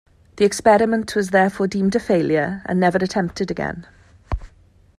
[0.37, 3.85] The experiment was therefore deemed a failure and never attempted again.